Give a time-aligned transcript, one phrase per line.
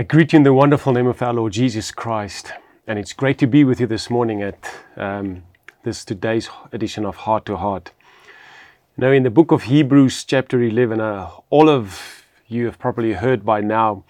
[0.00, 2.54] I greet you in the wonderful name of our Lord Jesus Christ,
[2.86, 5.42] and it's great to be with you this morning at um,
[5.82, 7.92] this today's edition of Heart to Heart.
[8.96, 13.44] Now, in the book of Hebrews, chapter 11, uh, all of you have probably heard
[13.44, 14.04] by now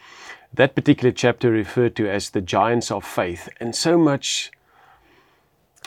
[0.54, 4.52] that particular chapter referred to as the giants of faith, and so much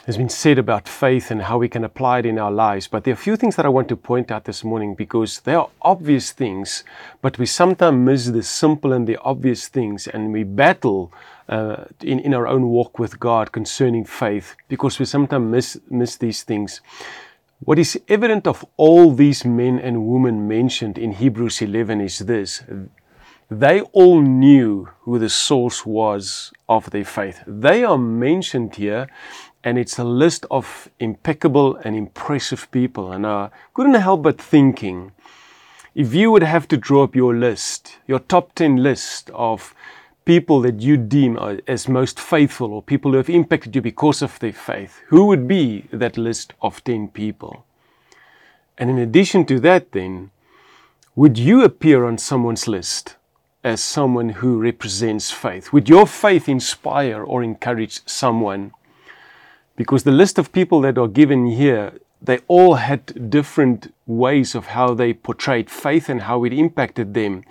[0.06, 2.88] has been said about faith and how we can apply it in our lives.
[2.88, 5.40] But there are a few things that I want to point out this morning because
[5.41, 6.84] they are obvious things,
[7.22, 11.12] but we sometimes miss the simple and the obvious things, and we battle
[11.48, 16.18] uh, in, in our own walk with God concerning faith because we sometimes miss, miss
[16.18, 16.82] these things.
[17.62, 22.62] What is evident of all these men and women mentioned in Hebrews 11 is this
[23.50, 27.44] they all knew who the source was of their faith.
[27.46, 29.08] They are mentioned here
[29.64, 33.12] and it's a list of impeccable and impressive people.
[33.12, 35.12] And I couldn't help but thinking,
[35.96, 39.74] if you would have to draw up your list, your top 10 list of
[40.26, 44.22] people that you deem uh, as most faithful or people who have impacted you because
[44.22, 47.66] of their faith, who would be that list of 10 people?
[48.78, 50.32] And in addition to that, then,
[51.16, 53.16] would you appear on someone's list
[53.64, 55.72] as someone who represents faith?
[55.74, 58.74] Would your faith inspire or encourage someone?
[59.76, 64.68] because the list of people that are given here, they all had different ways of
[64.68, 67.44] how they portrayed faith and how it impacted them,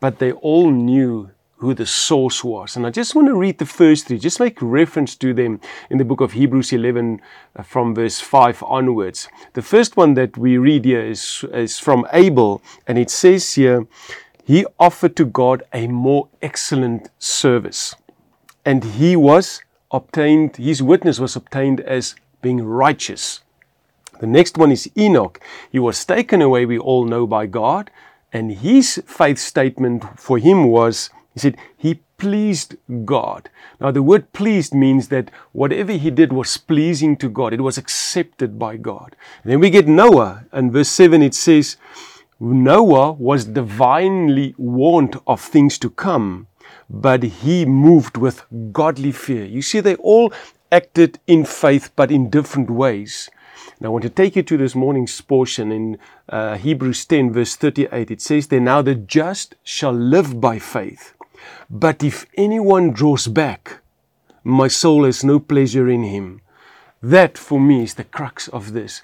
[0.00, 2.76] but they all knew who the source was.
[2.76, 5.98] And I just want to read the first three, just make reference to them in
[5.98, 7.20] the book of Hebrews 11
[7.56, 9.28] uh, from verse 5 onwards.
[9.54, 13.88] The first one that we read here is, is from Abel, and it says here,
[14.48, 17.94] he offered to God a more excellent service,
[18.64, 23.42] and he was obtained, his witness was obtained as being righteous.
[24.20, 25.38] The next one is Enoch.
[25.70, 27.90] He was taken away, we all know, by God.
[28.32, 33.50] And his faith statement for him was, he said, he pleased God.
[33.78, 37.52] Now, the word pleased means that whatever he did was pleasing to God.
[37.52, 39.14] It was accepted by God.
[39.44, 40.46] Then we get Noah.
[40.52, 41.76] And verse 7, it says,
[42.40, 46.46] Noah was divinely warned of things to come
[46.88, 49.44] but he moved with godly fear.
[49.44, 50.32] You see, they all
[50.72, 53.30] acted in faith, but in different ways.
[53.80, 55.98] Now, I want to take you to this morning's portion in
[56.28, 58.10] uh, Hebrews 10, verse 38.
[58.10, 61.14] It says there, Now the just shall live by faith.
[61.70, 63.80] But if anyone draws back,
[64.42, 66.40] my soul has no pleasure in him.
[67.02, 69.02] That for me is the crux of this.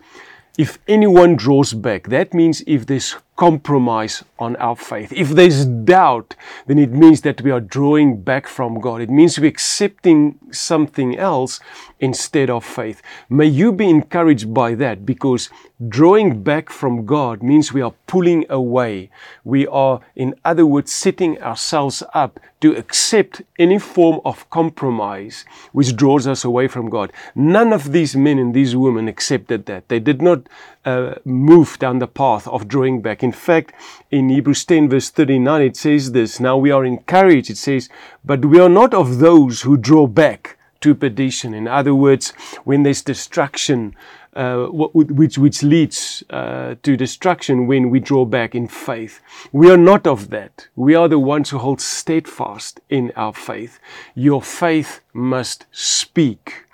[0.57, 5.13] If anyone draws back, that means if there's compromise on our faith.
[5.13, 6.37] If there's doubt,
[6.67, 9.01] then it means that we are drawing back from God.
[9.01, 11.61] It means we're accepting something else
[11.99, 13.03] instead of faith.
[13.29, 15.51] May you be encouraged by that because
[15.89, 19.11] drawing back from God means we are pulling away.
[19.43, 25.95] We are, in other words, setting ourselves up to accept any form of compromise which
[25.95, 27.13] draws us away from God.
[27.35, 29.91] None of these men and these women accepted that.
[29.91, 30.49] They did not
[30.87, 33.23] uh, move down the path of drawing back.
[33.23, 33.75] In fact,
[34.11, 37.91] in Hebrews 10, verse 39, it says this Now we are encouraged, it says,
[38.25, 41.53] but we are not of those who draw back to perdition.
[41.53, 42.31] In other words,
[42.65, 43.95] when there's destruction,
[44.35, 49.21] uh, which, which leads uh, to destruction when we draw back in faith.
[49.53, 50.67] We are not of that.
[50.75, 53.79] We are the ones who hold steadfast in our faith.
[54.17, 56.65] Your faith must speak.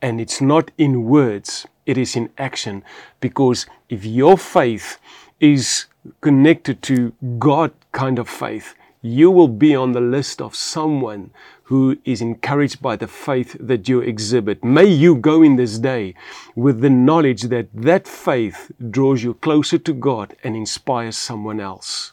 [0.00, 2.84] And it's not in words, it is in action.
[3.20, 4.98] Because if your faith
[5.40, 5.86] is
[6.20, 8.75] connected to God kind of faith,
[9.06, 11.30] you will be on the list of someone
[11.64, 14.62] who is encouraged by the faith that you exhibit.
[14.64, 16.14] May you go in this day
[16.54, 22.12] with the knowledge that that faith draws you closer to God and inspires someone else.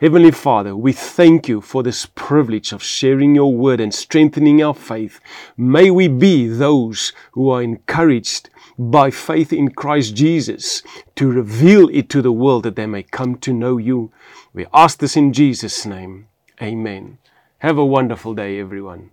[0.00, 4.72] Heavenly Father, we thank you for this privilege of sharing your word and strengthening our
[4.72, 5.18] faith.
[5.56, 8.48] May we be those who are encouraged
[8.78, 10.84] by faith in Christ Jesus
[11.16, 14.12] to reveal it to the world that they may come to know you.
[14.54, 16.28] We ask this in Jesus' name.
[16.62, 17.18] Amen.
[17.58, 19.10] Have a wonderful day, everyone.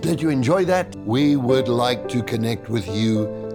[0.00, 0.96] Did you enjoy that?
[1.06, 3.39] We would like to connect with you